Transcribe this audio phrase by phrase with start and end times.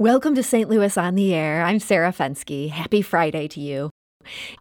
[0.00, 0.70] Welcome to St.
[0.70, 1.60] Louis on the Air.
[1.60, 2.70] I'm Sarah Fenske.
[2.70, 3.90] Happy Friday to you.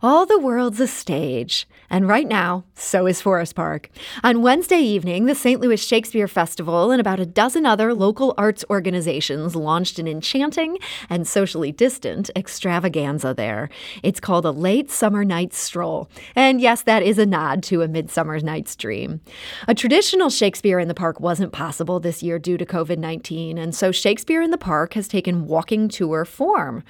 [0.01, 3.89] All the world's a stage, and right now, so is Forest Park.
[4.23, 5.59] On Wednesday evening, the St.
[5.59, 10.77] Louis Shakespeare Festival and about a dozen other local arts organizations launched an enchanting
[11.09, 13.69] and socially distant extravaganza there.
[14.01, 16.09] It's called a Late Summer Night's Stroll.
[16.35, 19.19] And yes, that is a nod to A Midsummer Night's Dream.
[19.67, 23.75] A traditional Shakespeare in the Park wasn't possible this year due to COVID 19, and
[23.75, 26.83] so Shakespeare in the Park has taken walking tour form.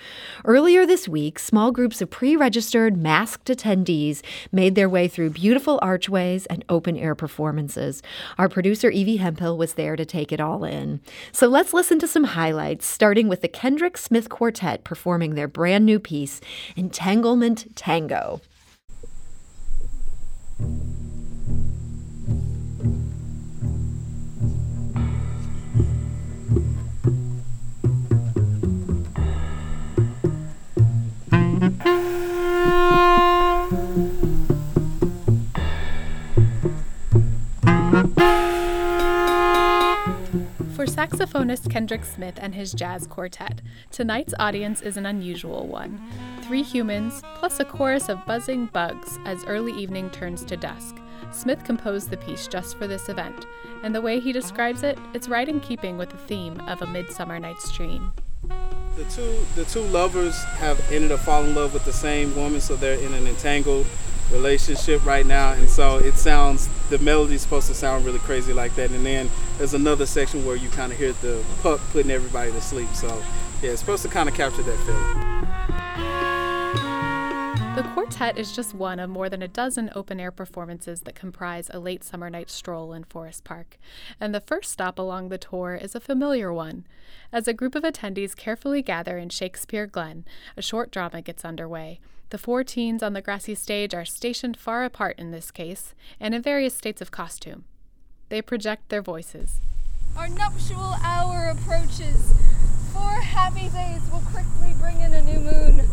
[0.46, 5.30] Earlier this week, small groups of pre registered registered masked attendees made their way through
[5.30, 8.04] beautiful archways and open air performances.
[8.38, 11.00] Our producer Evie Hemphill, was there to take it all in.
[11.32, 15.86] So let's listen to some highlights, starting with the Kendrick Smith Quartet performing their brand
[15.86, 16.42] new piece,
[16.76, 18.42] Entanglement Tango.
[41.00, 45.98] Saxophonist Kendrick Smith and his jazz quartet, tonight's audience is an unusual one.
[46.42, 50.98] Three humans, plus a chorus of buzzing bugs as early evening turns to dusk.
[51.32, 53.46] Smith composed the piece just for this event,
[53.82, 56.88] and the way he describes it, it's right in keeping with the theme of A
[56.88, 58.12] Midsummer Night's Dream.
[58.96, 62.60] The two the two lovers have ended up falling in love with the same woman,
[62.60, 63.88] so they're in an entangled
[64.32, 68.76] relationship right now, and so it sounds the melody's supposed to sound really crazy like
[68.76, 72.52] that, and then there's another section where you kind of hear the puck putting everybody
[72.52, 72.90] to sleep.
[72.94, 73.08] So
[73.62, 75.49] yeah, it's supposed to kind of capture that feeling.
[77.80, 81.72] The quartet is just one of more than a dozen open air performances that comprise
[81.74, 83.78] a late summer night stroll in Forest Park.
[84.20, 86.86] And the first stop along the tour is a familiar one.
[87.32, 90.26] As a group of attendees carefully gather in Shakespeare Glen,
[90.58, 92.02] a short drama gets underway.
[92.32, 96.36] The four teens on the grassy stage are stationed far apart in this case, and
[96.36, 97.64] in various states of costume.
[98.28, 99.62] They project their voices.
[100.18, 102.34] Our nuptial hour approaches.
[102.92, 105.88] Four happy days will quickly bring in a new moon.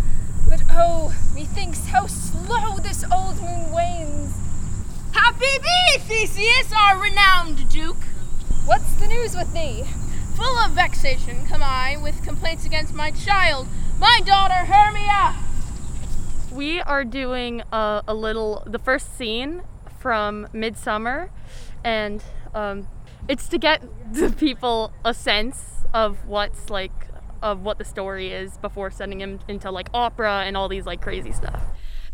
[0.49, 1.15] But oh,
[1.57, 4.35] methinks how slow this old moon wanes.
[5.13, 8.05] Happy be, Theseus, our renowned Duke!
[8.67, 9.85] What's the news with thee?
[10.35, 13.69] Full of vexation come I with complaints against my child,
[13.99, 15.35] my daughter Hermia!
[16.53, 19.63] We are doing a, a little, the first scene
[19.99, 21.31] from Midsummer,
[21.83, 22.23] and
[22.55, 22.87] um,
[23.29, 27.07] it's to get the people a sense of what's like
[27.43, 31.01] of what the story is before sending him into like opera and all these like
[31.01, 31.63] crazy stuff.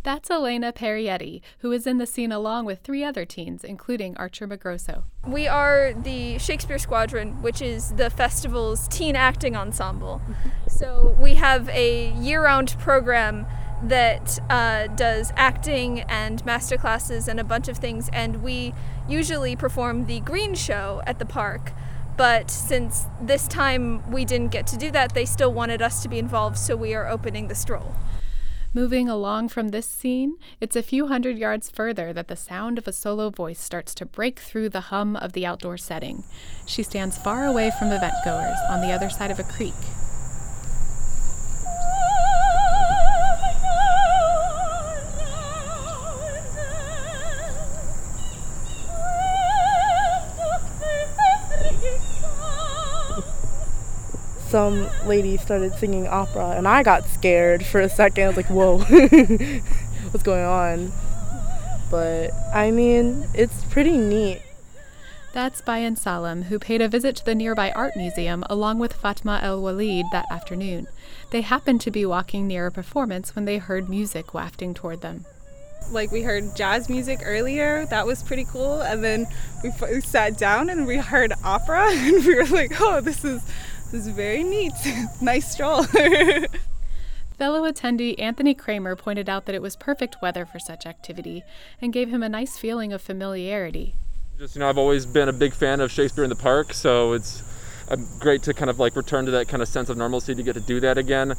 [0.05, 4.49] That's Elena Perietti, who is in the scene along with three other teens, including Archer
[4.49, 5.05] McGrosso.
[5.25, 10.21] We are the Shakespeare Squadron, which is the festival's teen acting ensemble.
[10.69, 13.47] so we have a year round program
[13.84, 18.75] that uh, does acting and master classes and a bunch of things, and we
[19.09, 21.72] usually perform the Green Show at the park.
[22.17, 26.09] But since this time we didn't get to do that, they still wanted us to
[26.09, 27.95] be involved, so we are opening the stroll.
[28.75, 32.89] Moving along from this scene, it's a few hundred yards further that the sound of
[32.89, 36.25] a solo voice starts to break through the hum of the outdoor setting.
[36.65, 39.75] She stands far away from event goers on the other side of a creek,
[54.53, 58.25] some lady started singing opera and I got scared for a second.
[58.25, 58.79] I was like, whoa,
[60.11, 60.93] what's going on?
[61.91, 64.43] But I mean, it's pretty neat.
[65.33, 69.41] That's Bayan Salam, who paid a visit to the nearby art museum along with Fatma
[69.43, 70.87] El Walid that afternoon.
[71.31, 75.25] They happened to be walking near a performance when they heard music wafting toward them.
[75.91, 78.83] Like we heard jazz music earlier, that was pretty cool.
[78.83, 79.27] And then
[79.62, 83.25] we, f- we sat down and we heard opera, and we were like, "Oh, this
[83.25, 83.43] is
[83.93, 84.73] this is very neat.
[85.21, 85.83] nice stroll.
[87.39, 91.44] Fellow attendee Anthony Kramer pointed out that it was perfect weather for such activity
[91.81, 93.94] and gave him a nice feeling of familiarity.
[94.39, 97.12] Just, you know, I've always been a big fan of Shakespeare in the Park, so
[97.12, 97.43] it's
[97.89, 100.43] uh, great to kind of like return to that kind of sense of normalcy to
[100.43, 101.33] get to do that again.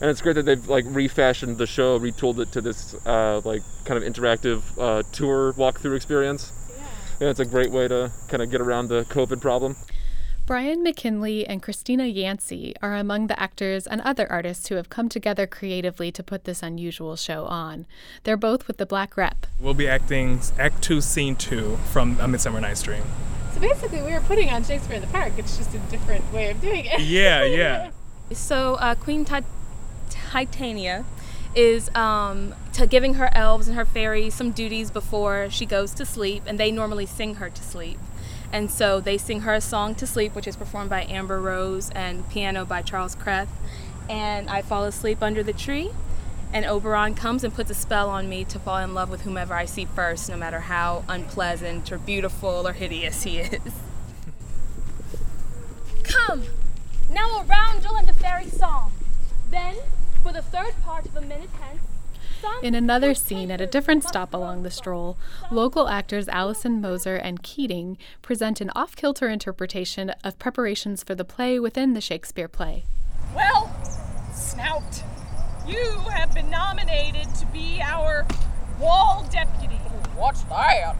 [0.00, 3.62] And it's great that they've like refashioned the show, retooled it to this uh, like
[3.84, 6.50] kind of interactive uh, tour walkthrough experience.
[6.76, 6.84] Yeah.
[7.20, 9.76] And it's a great way to kind of get around the COVID problem.
[10.44, 15.08] Brian McKinley and Christina Yancey are among the actors and other artists who have come
[15.08, 17.86] together creatively to put this unusual show on.
[18.24, 19.46] They're both with the Black Rep.
[19.60, 23.04] We'll be acting Act 2, Scene 2 from A Midsummer Night's Dream.
[23.54, 25.34] So basically, we were putting on Shakespeare in the Park.
[25.36, 27.00] It's just a different way of doing it.
[27.00, 27.90] Yeah, yeah.
[28.32, 29.44] So uh, Queen Tit-
[30.08, 31.04] Titania
[31.54, 36.06] is um, to giving her elves and her fairies some duties before she goes to
[36.06, 37.98] sleep, and they normally sing her to sleep.
[38.52, 41.90] And so they sing her a song to sleep, which is performed by Amber Rose
[41.90, 43.48] and piano by Charles Kreth.
[44.10, 45.90] And I fall asleep under the tree,
[46.52, 49.54] and Oberon comes and puts a spell on me to fall in love with whomever
[49.54, 53.72] I see first, no matter how unpleasant or beautiful or hideous he is.
[56.02, 56.42] Come,
[57.08, 58.92] now a roundel and a fairy song.
[59.50, 59.76] Then,
[60.22, 61.80] for the third part of a minute hence,
[62.62, 65.16] In another scene at a different stop along the stroll,
[65.50, 71.24] local actors Allison Moser and Keating present an off kilter interpretation of preparations for the
[71.24, 72.84] play within the Shakespeare play.
[73.34, 73.68] Well,
[74.32, 75.02] Snout,
[75.66, 78.26] you have been nominated to be our
[78.80, 79.76] wall deputy.
[80.16, 80.94] What's that?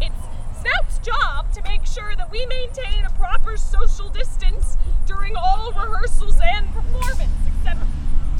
[0.00, 0.14] It's
[0.60, 4.76] Snout's job to make sure that we maintain a proper social distance
[5.06, 7.80] during all rehearsals and performance, except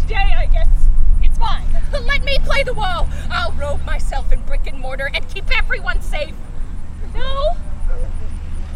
[0.03, 0.69] today, I guess,
[1.41, 1.67] mine.
[2.07, 3.09] Let me play the wall.
[3.31, 6.35] I'll robe myself in brick and mortar and keep everyone safe.
[7.15, 7.57] No,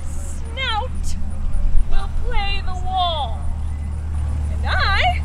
[0.03, 1.17] Snout
[1.91, 3.39] will play the wall.
[4.53, 5.23] And I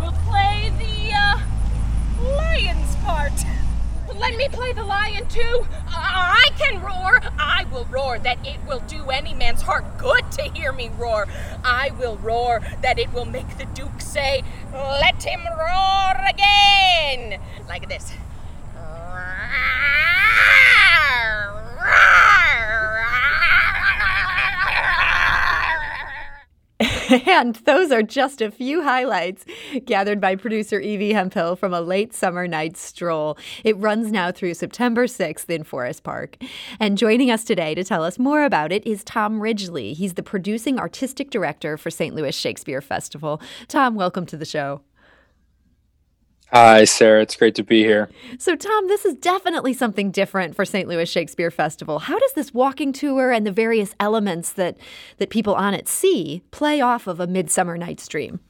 [0.00, 1.40] will play the, uh,
[2.36, 3.32] lion's part.
[4.16, 5.66] Let me play the lion too.
[5.88, 7.20] I can roar.
[7.38, 11.26] I will roar that it will do any man's heart good to hear me roar.
[11.64, 14.42] I will roar that it will make the Duke say,
[14.72, 17.40] Let him roar again.
[17.68, 18.12] Like this.
[27.26, 29.44] and those are just a few highlights
[29.84, 33.36] gathered by producer Evie Hemphill from a late summer night stroll.
[33.64, 36.36] It runs now through September 6th in Forest Park.
[36.78, 39.92] And joining us today to tell us more about it is Tom Ridgely.
[39.92, 42.14] He's the producing artistic director for St.
[42.14, 43.40] Louis Shakespeare Festival.
[43.66, 44.80] Tom, welcome to the show.
[46.52, 47.22] Hi, Sarah.
[47.22, 48.10] It's great to be here.
[48.38, 50.88] So, Tom, this is definitely something different for St.
[50.88, 52.00] Louis Shakespeare Festival.
[52.00, 54.76] How does this walking tour and the various elements that,
[55.18, 58.40] that people on it see play off of a Midsummer Night's Dream?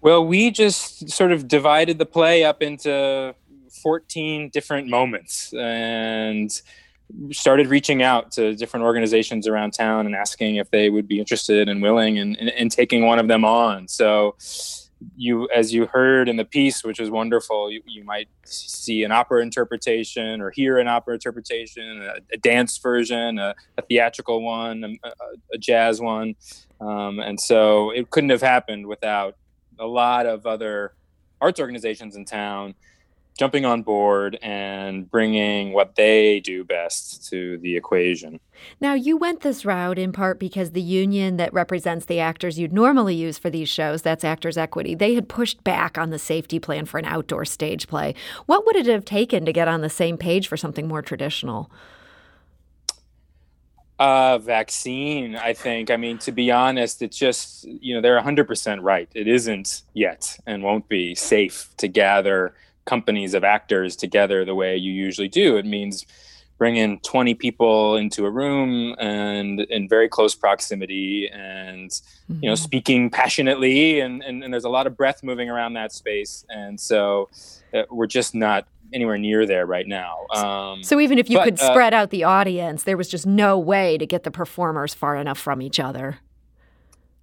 [0.00, 3.34] Well, we just sort of divided the play up into
[3.82, 6.50] 14 different moments and
[7.32, 11.68] started reaching out to different organizations around town and asking if they would be interested
[11.68, 13.88] and willing and, and, and taking one of them on.
[13.88, 14.36] So,
[15.16, 19.12] you as you heard in the piece which is wonderful you, you might see an
[19.12, 24.84] opera interpretation or hear an opera interpretation a, a dance version a, a theatrical one
[24.84, 25.08] a,
[25.52, 26.34] a jazz one.
[26.80, 29.36] Um, and so it couldn't have happened without
[29.78, 30.94] a lot of other
[31.40, 32.74] arts organizations in town
[33.38, 38.38] jumping on board and bringing what they do best to the equation.
[38.80, 42.72] Now, you went this route in part because the union that represents the actors you'd
[42.72, 46.60] normally use for these shows, that's Actors Equity, they had pushed back on the safety
[46.60, 48.14] plan for an outdoor stage play.
[48.46, 51.70] What would it have taken to get on the same page for something more traditional?
[53.98, 55.90] Uh, vaccine, I think.
[55.90, 59.08] I mean, to be honest, it's just, you know, they're 100% right.
[59.14, 62.54] It isn't yet and won't be safe to gather
[62.84, 65.56] companies of actors together the way you usually do.
[65.56, 66.06] It means
[66.58, 72.38] bringing 20 people into a room and in very close proximity and mm-hmm.
[72.42, 75.92] you know speaking passionately and, and, and, there's a lot of breath moving around that
[75.92, 77.28] space and so
[77.74, 81.44] uh, we're just not anywhere near there right now um, so even if you but,
[81.44, 84.94] could uh, spread out the audience there was just no way to get the performers
[84.94, 86.18] far enough from each other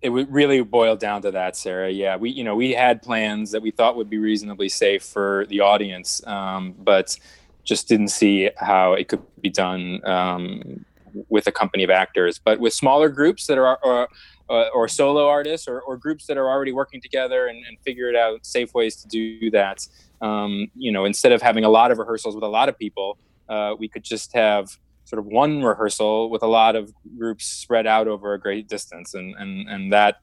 [0.02, 1.90] it really boil down to that, Sarah.
[1.90, 5.46] Yeah, we you know we had plans that we thought would be reasonably safe for
[5.50, 7.18] the audience, um, but
[7.64, 10.86] just didn't see how it could be done um,
[11.30, 12.40] with a company of actors.
[12.40, 14.10] But with smaller groups that are or,
[14.48, 18.16] or, or solo artists or, or, groups that are already working together and, and figured
[18.16, 19.88] out safe ways to do that,
[20.22, 23.18] um, you know, instead of having a lot of rehearsals with a lot of people,
[23.50, 24.78] uh, we could just have
[25.12, 29.14] sort of one rehearsal with a lot of groups spread out over a great distance,
[29.14, 30.22] and and and that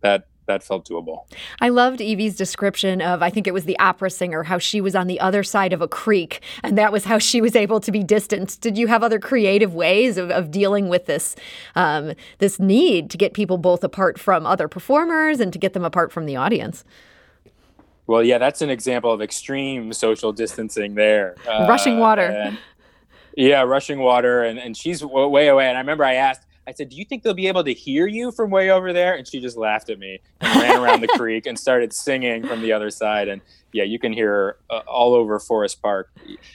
[0.00, 1.26] that that felt doable.
[1.60, 4.94] I loved Evie's description of, I think it was the opera singer, how she was
[4.94, 7.90] on the other side of a creek, and that was how she was able to
[7.92, 8.60] be distanced.
[8.60, 11.36] Did you have other creative ways of, of dealing with this
[11.74, 15.84] um, this need to get people both apart from other performers and to get them
[15.84, 16.84] apart from the audience?
[18.06, 21.34] Well, yeah, that's an example of extreme social distancing there.
[21.46, 22.56] Uh, Rushing water.
[23.36, 25.68] Yeah, rushing water, and, and she's way away.
[25.68, 28.06] And I remember I asked, I said, "Do you think they'll be able to hear
[28.06, 31.08] you from way over there?" And she just laughed at me and ran around the
[31.16, 33.28] creek and started singing from the other side.
[33.28, 33.42] And
[33.76, 36.10] yeah, you can hear uh, all over Forest Park.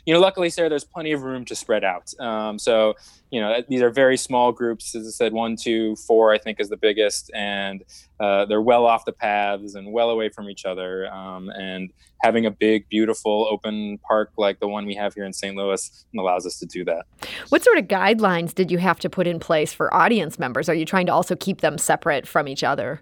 [0.06, 2.12] You know, luckily, Sarah, there's plenty of room to spread out.
[2.20, 2.96] Um, so,
[3.30, 4.96] you know, these are very small groups.
[4.96, 7.84] As I said, one, two, four, I think is the biggest, and
[8.20, 11.14] uh, they're well off the paths and well away from each other.
[11.14, 15.34] Um, and having a big, beautiful, open park like the one we have here in
[15.34, 15.56] St.
[15.56, 17.06] Louis allows us to do that.
[17.50, 20.68] What sort of guidelines did you have to put in place for audience members?
[20.70, 23.02] Are you trying to also keep them separate from each other?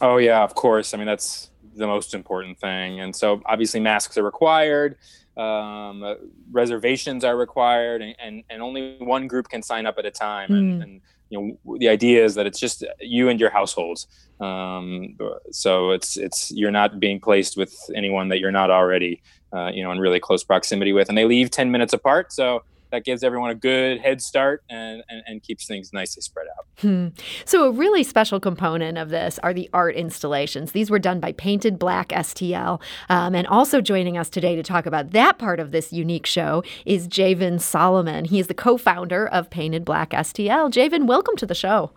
[0.00, 0.94] Oh yeah, of course.
[0.94, 3.00] I mean that's the most important thing.
[3.00, 4.96] And so obviously masks are required,
[5.36, 6.04] um,
[6.50, 10.50] reservations are required, and, and, and, only one group can sign up at a time.
[10.50, 10.58] Mm.
[10.58, 11.00] And, and,
[11.32, 14.06] you know the idea is that it's just you and your households.
[14.38, 15.16] Um,
[15.50, 19.82] so it's it's you're not being placed with anyone that you're not already uh, you
[19.82, 22.32] know in really close proximity with, and they leave ten minutes apart.
[22.32, 26.46] So that gives everyone a good head start and, and, and keeps things nicely spread
[26.56, 26.66] out.
[26.78, 27.08] Hmm.
[27.44, 30.72] So, a really special component of this are the art installations.
[30.72, 32.80] These were done by Painted Black STL.
[33.08, 36.62] Um, and also joining us today to talk about that part of this unique show
[36.84, 38.26] is Javen Solomon.
[38.26, 40.70] He is the co founder of Painted Black STL.
[40.70, 41.92] Javen, welcome to the show.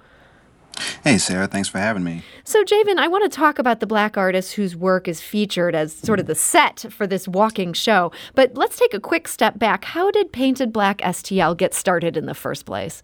[1.03, 2.23] Hey, Sarah, thanks for having me.
[2.43, 5.93] So, Javen, I want to talk about the black artist whose work is featured as
[5.93, 8.11] sort of the set for this walking show.
[8.33, 9.85] But let's take a quick step back.
[9.85, 13.03] How did Painted Black STL get started in the first place?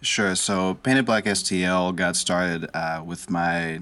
[0.00, 0.34] Sure.
[0.34, 3.80] So, Painted Black STL got started uh, with my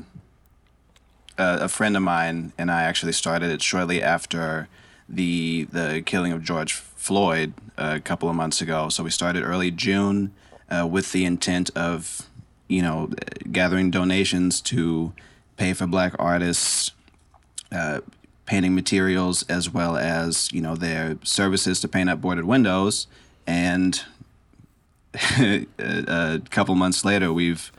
[1.39, 4.69] uh, a friend of mine, and I actually started it shortly after
[5.09, 8.89] the the killing of George Floyd a couple of months ago.
[8.89, 10.33] So we started early June
[10.71, 12.29] uh, with the intent of
[12.69, 13.11] you know,
[13.51, 15.13] gathering donations to
[15.57, 16.93] pay for black artists,
[17.71, 18.01] uh,
[18.47, 23.07] painting materials, as well as, you know, their services to paint up boarded windows.
[23.47, 24.03] And
[25.39, 27.71] a couple months later, we've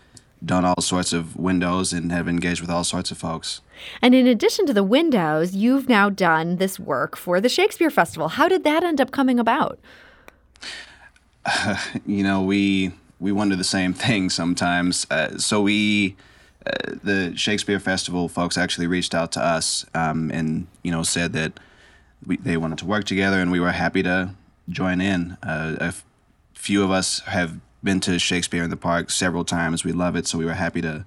[0.46, 3.62] done all sorts of windows and have engaged with all sorts of folks.
[4.02, 8.30] And in addition to the windows, you've now done this work for the Shakespeare Festival.
[8.30, 9.80] How did that end up coming about?
[11.46, 12.92] Uh, you know, we
[13.24, 15.08] we wonder the same thing sometimes.
[15.10, 16.16] Uh, so we,
[16.66, 21.34] uh, the Shakespeare Festival folks actually reached out to us um, and you know said
[21.34, 21.54] that
[22.26, 24.32] we, they wanted to work together, and we were happy to
[24.70, 25.38] join in.
[25.42, 26.06] Uh, a f-
[26.54, 29.84] few of us have been to Shakespeare in the Park several times.
[29.84, 31.06] We love it, so we were happy to,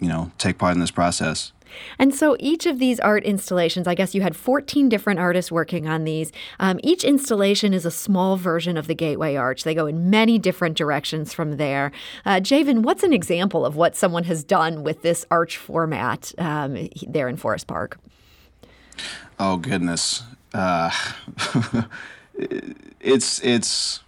[0.00, 1.52] you know, take part in this process.
[1.98, 5.86] And so each of these art installations, I guess you had 14 different artists working
[5.88, 6.32] on these.
[6.60, 9.64] Um, each installation is a small version of the Gateway Arch.
[9.64, 11.92] They go in many different directions from there.
[12.24, 16.88] Uh, Javen, what's an example of what someone has done with this arch format um,
[17.06, 17.98] there in Forest Park?
[19.38, 20.22] Oh goodness,
[20.54, 20.90] uh,
[23.00, 24.00] it's it's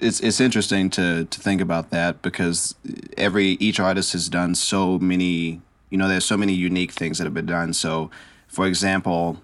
[0.00, 2.74] it's it's interesting to to think about that because
[3.16, 5.60] every each artist has done so many
[5.90, 7.72] you know, there's so many unique things that have been done.
[7.72, 8.10] So,
[8.46, 9.40] for example,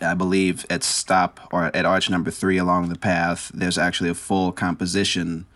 [0.00, 4.14] I believe at stop or at arch number three along the path, there's actually a
[4.14, 5.46] full composition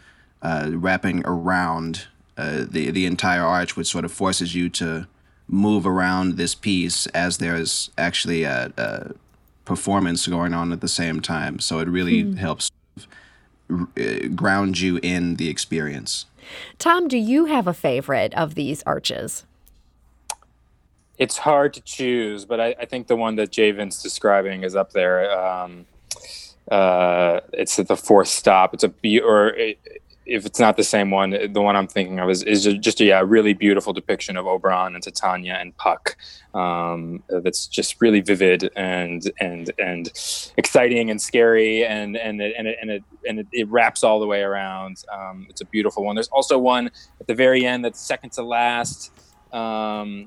[0.42, 5.06] uh, wrapping around uh, the the entire arch, which sort of forces you to
[5.48, 9.12] move around this piece as there's actually a, a
[9.64, 11.58] performance going on at the same time.
[11.58, 12.38] So it really mm.
[12.38, 12.70] helps
[13.70, 16.26] uh, ground you in the experience.
[16.78, 19.44] Tom, do you have a favorite of these arches?
[21.18, 24.92] It's hard to choose, but I, I, think the one that Javen's describing is up
[24.92, 25.30] there.
[25.38, 25.86] Um,
[26.70, 28.74] uh, it's at the fourth stop.
[28.74, 29.78] It's a be or it,
[30.26, 33.04] if it's not the same one, the one I'm thinking of is, is just a
[33.04, 36.16] yeah, really beautiful depiction of Oberon and Titania and Puck.
[36.54, 40.10] Um, that's just really vivid and and and
[40.56, 44.18] exciting and scary and and it, and it, and it, and it, it wraps all
[44.18, 45.04] the way around.
[45.12, 46.16] Um, it's a beautiful one.
[46.16, 46.90] There's also one
[47.20, 49.12] at the very end that's second to last.
[49.52, 50.26] Um,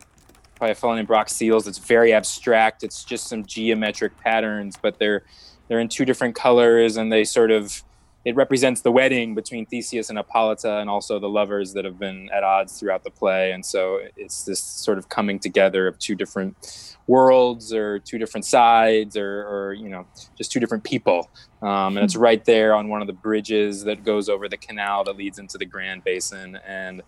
[0.59, 1.67] by a fellow named Brock Seals.
[1.67, 2.83] It's very abstract.
[2.83, 5.23] It's just some geometric patterns, but they're
[5.67, 7.83] they're in two different colors, and they sort of
[8.25, 12.29] it represents the wedding between Theseus and Hippolyta, and also the lovers that have been
[12.33, 13.53] at odds throughout the play.
[13.53, 18.43] And so it's this sort of coming together of two different worlds, or two different
[18.43, 20.05] sides, or, or you know,
[20.37, 21.29] just two different people.
[21.61, 22.21] Um, and it's hmm.
[22.21, 25.57] right there on one of the bridges that goes over the canal that leads into
[25.57, 27.03] the Grand Basin, and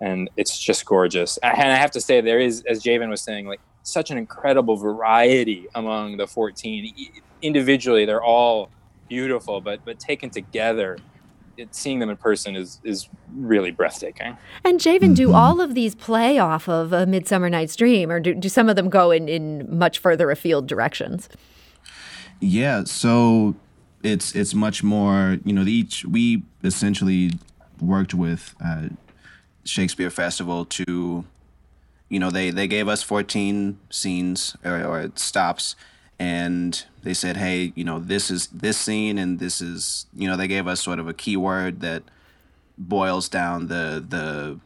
[0.00, 1.38] and it's just gorgeous.
[1.38, 4.76] And I have to say, there is, as Javen was saying, like such an incredible
[4.76, 6.94] variety among the 14.
[7.42, 8.70] Individually, they're all
[9.08, 10.98] beautiful, but but taken together,
[11.56, 14.36] it, seeing them in person is is really breathtaking.
[14.64, 15.34] And Javen, do mm-hmm.
[15.34, 18.76] all of these play off of a Midsummer Night's Dream, or do, do some of
[18.76, 21.28] them go in in much further afield directions?
[22.40, 23.54] Yeah, so
[24.02, 25.38] it's it's much more.
[25.44, 27.32] You know, each we essentially
[27.80, 28.54] worked with.
[28.64, 28.88] Uh,
[29.64, 31.24] Shakespeare Festival to
[32.10, 35.76] you know, they they gave us 14 scenes or, or stops,
[36.18, 40.36] and they said, hey, you know, this is this scene, and this is, you know,
[40.36, 42.02] they gave us sort of a keyword that
[42.76, 44.58] boils down the the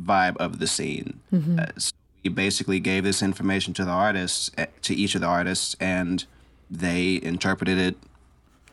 [0.00, 1.20] vibe of the scene.
[1.32, 1.58] Mhm.
[1.58, 5.26] Uh, so we basically gave this information to the artists, eh, to each of the
[5.26, 6.24] artists, and
[6.70, 7.96] they interpreted it,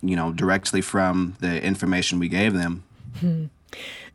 [0.02, 2.84] you know, directly from the information we gave them.
[3.20, 3.46] Hmm.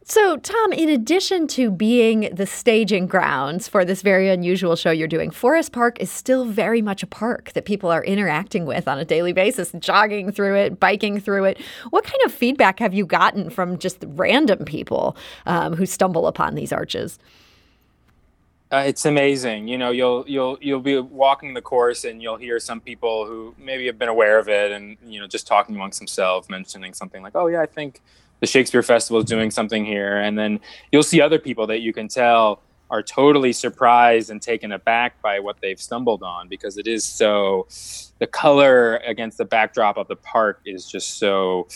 [0.08, 5.08] So, Tom, in addition to being the staging grounds for this very unusual show you're
[5.08, 9.00] doing, Forest Park is still very much a park that people are interacting with on
[9.00, 11.60] a daily basis, jogging through it, biking through it.
[11.90, 16.54] What kind of feedback have you gotten from just random people um, who stumble upon
[16.54, 17.18] these arches?
[18.70, 19.66] Uh, it's amazing.
[19.66, 23.56] You know, you'll you'll you'll be walking the course and you'll hear some people who
[23.58, 27.25] maybe have been aware of it and you know just talking amongst themselves, mentioning something
[27.25, 28.00] like, "Oh yeah, I think
[28.40, 30.61] the Shakespeare Festival is doing something here," and then
[30.93, 35.40] you'll see other people that you can tell are totally surprised and taken aback by
[35.40, 37.66] what they've stumbled on because it is so
[38.19, 41.66] the color against the backdrop of the park is just so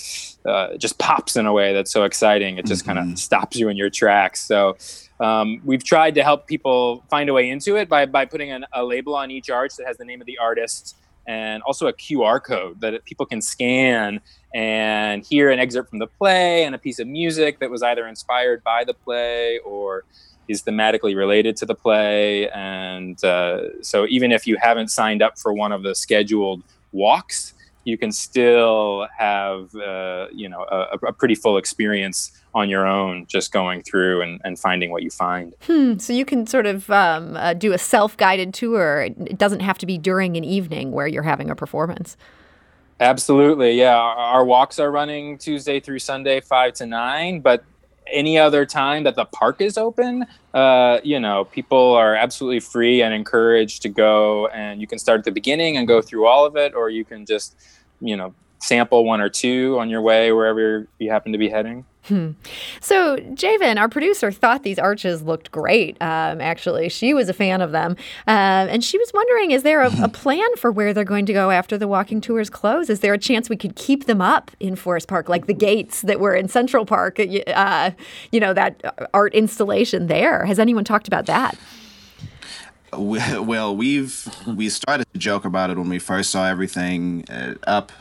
[0.47, 2.59] uh, just pops in a way that's so exciting.
[2.59, 4.41] It just kind of stops you in your tracks.
[4.41, 4.77] So
[5.19, 8.65] um, we've tried to help people find a way into it by, by putting an,
[8.73, 10.97] a label on each arch that has the name of the artist
[11.31, 14.21] and also a QR code that people can scan
[14.53, 18.09] and hear an excerpt from the play and a piece of music that was either
[18.09, 20.03] inspired by the play or
[20.49, 22.51] is thematically related to the play.
[22.51, 27.55] And uh, so even if you haven't signed up for one of the scheduled walks,
[27.85, 33.27] you can still have uh, you know a, a pretty full experience on your own
[33.29, 35.99] just going through and, and finding what you find Hmm.
[35.99, 39.03] So you can sort of um, uh, do a self-guided tour.
[39.03, 42.17] It doesn't have to be during an evening where you're having a performance.
[43.01, 47.65] absolutely yeah our, our walks are running tuesday through sunday five to nine but
[48.13, 53.01] any other time that the park is open uh, you know people are absolutely free
[53.03, 56.45] and encouraged to go and you can start at the beginning and go through all
[56.45, 57.57] of it or you can just
[58.01, 61.85] you know sample one or two on your way wherever you happen to be heading
[62.05, 62.31] Hmm.
[62.81, 65.97] So, Javen, our producer, thought these arches looked great.
[66.01, 67.93] Um, actually, she was a fan of them.
[68.27, 71.33] Um, and she was wondering is there a, a plan for where they're going to
[71.33, 72.89] go after the walking tours close?
[72.89, 76.03] Is there a chance we could keep them up in Forest Park, like the gates
[76.03, 77.21] that were in Central Park?
[77.21, 77.91] Uh,
[78.33, 80.45] you know, that art installation there.
[80.47, 81.57] Has anyone talked about that?
[82.93, 87.93] Well, we've we started to joke about it when we first saw everything uh, up,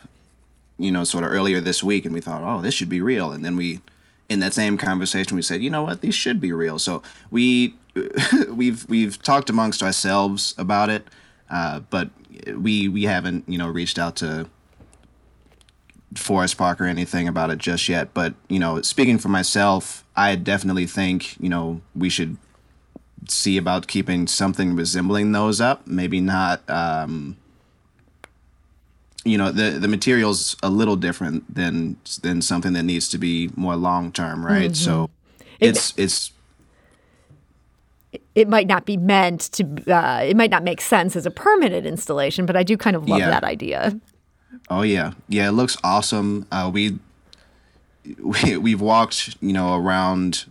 [0.78, 3.32] you know, sort of earlier this week, and we thought, oh, this should be real.
[3.32, 3.82] And then we,
[4.30, 6.80] in that same conversation, we said, you know what, these should be real.
[6.80, 7.76] So we
[8.50, 11.08] we've we've talked amongst ourselves about it,
[11.50, 12.10] uh, but
[12.56, 14.48] we we haven't you know reached out to
[16.16, 18.14] Forest Park or anything about it just yet.
[18.14, 22.38] But you know, speaking for myself, I definitely think you know we should
[23.28, 25.86] see about keeping something resembling those up.
[25.88, 26.68] Maybe not.
[26.70, 27.38] Um,
[29.26, 33.50] you know, the the material's a little different than than something that needs to be
[33.56, 34.72] more long term, right?
[34.72, 34.76] Mhm.
[34.76, 35.10] So
[35.60, 36.32] It- it's it's
[38.34, 41.86] It might not be meant to, uh, it might not make sense as a permanent
[41.86, 43.30] installation, but I do kind of love Yeah.
[43.30, 44.00] that idea.
[44.70, 45.50] Oh yeah, yeah.
[45.50, 46.46] It looks awesome.
[46.52, 46.98] Uh, we
[48.20, 50.46] we we've walked you know around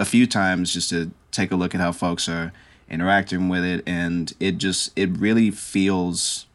[0.00, 2.52] a few times just to take a look at how folks are
[2.90, 6.46] interacting with it, and it just it really feels.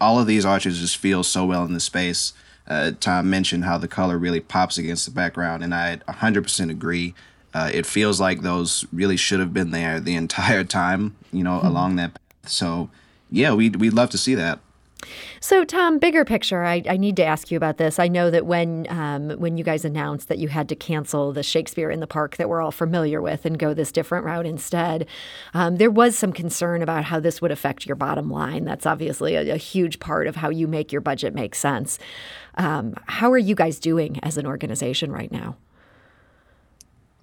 [0.00, 2.32] All of these arches just feel so well in the space.
[2.68, 7.14] Uh, Tom mentioned how the color really pops against the background, and I 100% agree.
[7.54, 11.58] Uh, it feels like those really should have been there the entire time, you know,
[11.60, 11.66] Hmm.
[11.66, 12.50] along that path.
[12.50, 12.90] So,
[13.30, 14.58] yeah, we'd, we'd love to see that.
[15.40, 17.98] So, Tom, bigger picture, I, I need to ask you about this.
[17.98, 21.42] I know that when um, when you guys announced that you had to cancel the
[21.42, 25.06] Shakespeare in the Park that we're all familiar with and go this different route instead,
[25.54, 28.64] um, there was some concern about how this would affect your bottom line.
[28.64, 31.98] That's obviously a, a huge part of how you make your budget make sense.
[32.54, 35.56] Um, how are you guys doing as an organization right now?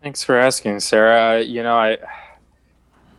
[0.04, 1.42] Thanks for asking, Sarah.
[1.42, 1.98] You know, I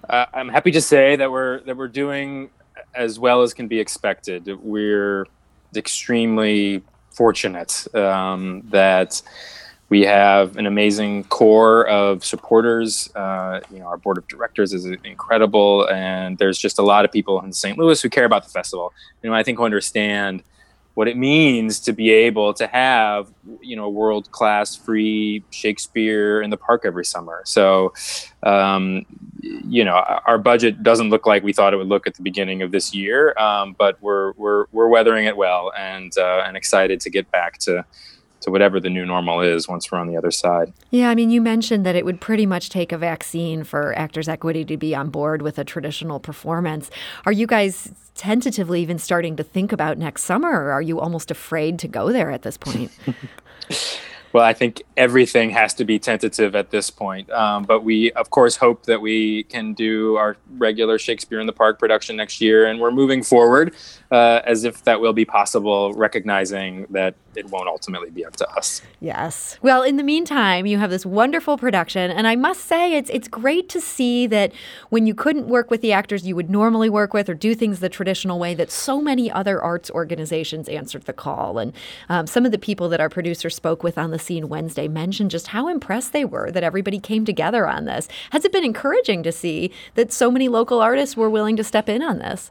[0.08, 2.50] uh, I'm happy to say that we're that we're doing
[2.94, 4.48] as well as can be expected.
[4.62, 5.26] We're
[5.76, 9.22] extremely fortunate um, that
[9.88, 13.14] we have an amazing core of supporters.
[13.14, 17.12] Uh, you know, our board of directors is incredible, and there's just a lot of
[17.12, 17.78] people in St.
[17.78, 18.92] Louis who care about the festival.
[19.22, 20.42] You know, I think who understand
[20.94, 23.28] what it means to be able to have
[23.61, 27.42] you know world class free Shakespeare in the park every summer.
[27.44, 27.92] So,
[28.42, 29.04] um,
[29.40, 29.94] you know,
[30.26, 32.94] our budget doesn't look like we thought it would look at the beginning of this
[32.94, 37.30] year, um, but we're we're we're weathering it well and uh, and excited to get
[37.30, 37.85] back to
[38.44, 40.72] to whatever the new normal is once we're on the other side.
[40.90, 44.28] Yeah, I mean, you mentioned that it would pretty much take a vaccine for Actors
[44.28, 46.90] Equity to be on board with a traditional performance.
[47.26, 51.30] Are you guys tentatively even starting to think about next summer, or are you almost
[51.30, 52.92] afraid to go there at this point?
[54.35, 57.31] Well, I think everything has to be tentative at this point.
[57.31, 61.53] Um, but we, of course, hope that we can do our regular Shakespeare in the
[61.53, 62.66] Park production next year.
[62.66, 63.77] And we're moving forward
[64.11, 68.49] uh, as if that will be possible, recognizing that it won't ultimately be up to
[68.51, 68.83] us.
[69.01, 69.59] Yes.
[69.62, 73.29] Well, in the meantime, you have this wonderful production, and I must say it's it's
[73.29, 74.53] great to see that
[74.90, 77.81] when you couldn't work with the actors you would normally work with or do things
[77.81, 81.59] the traditional way, that so many other arts organizations answered the call.
[81.59, 81.73] And
[82.09, 85.30] um, some of the people that our producer spoke with on the scene Wednesday mentioned
[85.30, 88.08] just how impressed they were that everybody came together on this.
[88.30, 91.88] Has it been encouraging to see that so many local artists were willing to step
[91.88, 92.50] in on this?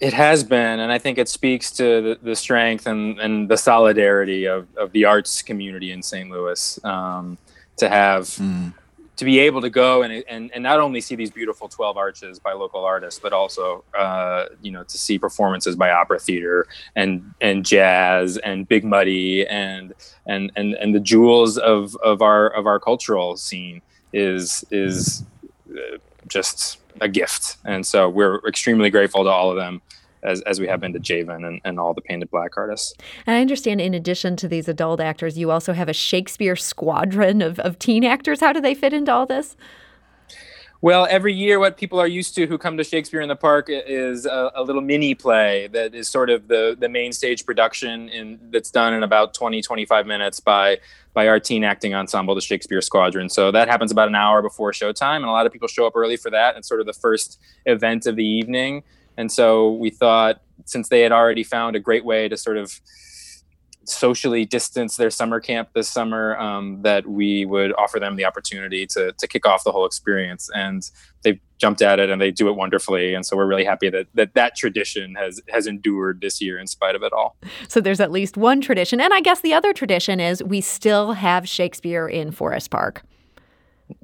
[0.00, 3.56] It has been, and I think it speaks to the, the strength and, and the
[3.56, 6.28] solidarity of, of the arts community in St.
[6.28, 7.38] Louis um,
[7.76, 8.74] to have mm.
[9.16, 12.38] To be able to go and, and and not only see these beautiful twelve arches
[12.38, 17.34] by local artists, but also uh, you know to see performances by opera theater and
[17.40, 19.92] and jazz and Big Muddy and
[20.26, 25.24] and and and the jewels of of our of our cultural scene is is
[25.70, 25.98] uh,
[26.28, 27.56] just a gift.
[27.64, 29.80] And so we're extremely grateful to all of them.
[30.22, 32.94] As, as we have been to Javen and, and all the painted black artists.
[33.26, 37.42] And I understand in addition to these adult actors, you also have a Shakespeare squadron
[37.42, 38.40] of, of teen actors.
[38.40, 39.56] How do they fit into all this?
[40.82, 43.66] Well, every year, what people are used to who come to Shakespeare in the Park
[43.68, 48.08] is a, a, little mini play that is sort of the, the main stage production
[48.08, 50.78] in, that's done in about 20, 25 minutes by,
[51.14, 53.28] by our teen acting ensemble, the Shakespeare Squadron.
[53.28, 55.94] So that happens about an hour before showtime, and a lot of people show up
[55.94, 56.56] early for that.
[56.56, 58.82] It's sort of the first event of the evening.
[59.16, 62.80] And so we thought, since they had already found a great way to sort of
[63.84, 68.86] socially distance their summer camp this summer um, that we would offer them the opportunity
[68.86, 70.48] to, to kick off the whole experience.
[70.54, 70.88] And
[71.22, 73.14] they've jumped at it and they do it wonderfully.
[73.14, 76.66] And so we're really happy that that, that tradition has has endured this year in
[76.66, 77.36] spite of it all.
[77.68, 79.00] So there's at least one tradition.
[79.00, 83.02] And i guess the other tradition is we still have shakespeare in forest park.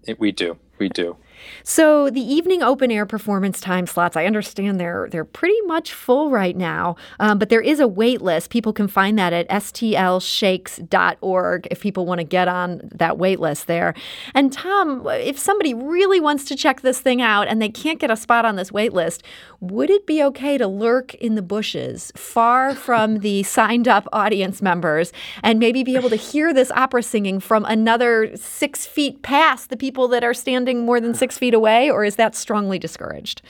[0.07, 0.59] It, we do.
[0.79, 1.17] We do
[1.63, 6.31] so the evening open air performance time slots, I understand they're they're pretty much full
[6.31, 8.51] right now, um, but there is a wait list.
[8.51, 13.67] People can find that at stlshakes.org if people want to get on that wait list
[13.67, 13.95] there.
[14.35, 18.11] And Tom, if somebody really wants to check this thing out and they can't get
[18.11, 19.23] a spot on this wait list,
[19.61, 24.63] would it be okay to lurk in the bushes, far from the signed up audience
[24.63, 29.71] members, and maybe be able to hear this opera singing from another six feet past
[29.71, 33.43] the people that are standing more than six feet away, or is that strongly discouraged?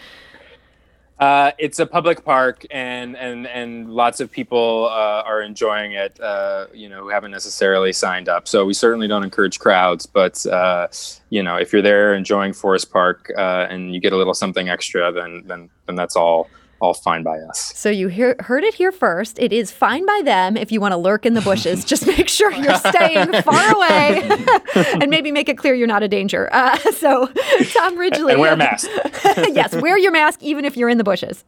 [1.18, 6.18] Uh, it's a public park, and and and lots of people uh, are enjoying it.
[6.20, 8.46] Uh, you know, who haven't necessarily signed up.
[8.46, 10.06] So we certainly don't encourage crowds.
[10.06, 10.86] But uh,
[11.30, 14.68] you know, if you're there enjoying Forest Park uh, and you get a little something
[14.68, 16.48] extra, then then then that's all
[16.80, 17.72] all fine by us.
[17.74, 19.38] So you hear, heard it here first.
[19.38, 21.84] It is fine by them if you want to lurk in the bushes.
[21.84, 24.28] Just make sure you're staying far away
[25.00, 26.48] and maybe make it clear you're not a danger.
[26.52, 27.26] Uh, so,
[27.72, 28.32] Tom Ridgely.
[28.32, 28.88] And wear a mask.
[29.24, 31.42] yes, wear your mask even if you're in the bushes.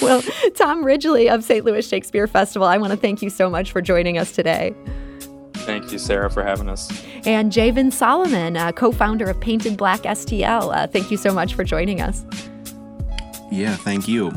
[0.00, 0.22] well,
[0.54, 1.64] Tom Ridgely of St.
[1.64, 4.74] Louis Shakespeare Festival, I want to thank you so much for joining us today.
[5.54, 6.90] Thank you, Sarah, for having us.
[7.24, 11.54] And Javen Solomon, uh, co founder of Painted Black STL, uh, thank you so much
[11.54, 12.24] for joining us.
[13.52, 14.32] Yeah, thank you.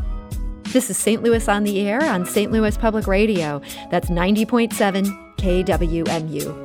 [0.73, 1.23] This is St.
[1.23, 2.51] Louis on the Air on St.
[2.51, 3.62] Louis Public Radio.
[3.89, 6.64] That's 90.7 KWMU.